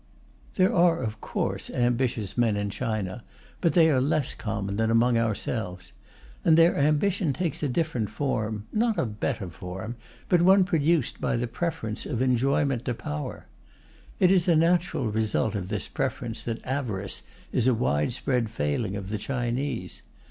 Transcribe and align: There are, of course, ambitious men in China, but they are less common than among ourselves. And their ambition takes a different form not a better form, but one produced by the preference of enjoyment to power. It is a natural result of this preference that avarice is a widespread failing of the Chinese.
There 0.55 0.73
are, 0.73 0.97
of 1.03 1.21
course, 1.21 1.69
ambitious 1.69 2.35
men 2.35 2.57
in 2.57 2.71
China, 2.71 3.23
but 3.59 3.73
they 3.73 3.87
are 3.87 4.01
less 4.01 4.33
common 4.33 4.75
than 4.77 4.89
among 4.89 5.15
ourselves. 5.15 5.91
And 6.43 6.57
their 6.57 6.75
ambition 6.75 7.33
takes 7.33 7.61
a 7.61 7.67
different 7.69 8.09
form 8.09 8.65
not 8.73 8.97
a 8.97 9.05
better 9.05 9.47
form, 9.47 9.95
but 10.27 10.41
one 10.41 10.63
produced 10.63 11.21
by 11.21 11.37
the 11.37 11.45
preference 11.45 12.07
of 12.07 12.19
enjoyment 12.19 12.83
to 12.85 12.95
power. 12.95 13.45
It 14.19 14.31
is 14.31 14.47
a 14.47 14.55
natural 14.55 15.11
result 15.11 15.53
of 15.53 15.69
this 15.69 15.87
preference 15.87 16.43
that 16.45 16.65
avarice 16.65 17.21
is 17.51 17.67
a 17.67 17.75
widespread 17.75 18.49
failing 18.49 18.95
of 18.95 19.09
the 19.09 19.19
Chinese. 19.19 20.01